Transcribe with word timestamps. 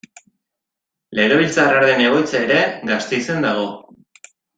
Legebiltzarraren 1.19 2.01
egoitza 2.07 2.37
ere 2.45 2.59
Gasteizen 2.93 3.47
dago. 3.49 3.67